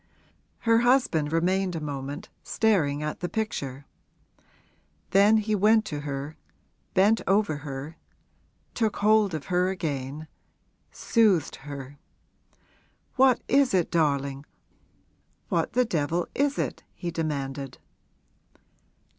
Her 0.61 0.79
husband 0.79 1.31
remained 1.31 1.75
a 1.75 1.79
moment 1.79 2.29
staring 2.41 3.03
at 3.03 3.19
the 3.19 3.29
picture; 3.29 3.85
then 5.11 5.37
he 5.37 5.53
went 5.53 5.85
to 5.85 5.99
her, 5.99 6.37
bent 6.95 7.21
over 7.27 7.57
her, 7.57 7.97
took 8.73 8.95
hold 8.95 9.35
of 9.35 9.45
her 9.53 9.69
again, 9.69 10.27
soothed 10.91 11.57
her. 11.57 11.99
'What 13.15 13.43
is 13.47 13.75
it, 13.75 13.91
darling, 13.91 14.47
what 15.49 15.73
the 15.73 15.85
devil 15.85 16.27
is 16.33 16.57
it?' 16.57 16.81
he 16.95 17.11
demanded. 17.11 17.77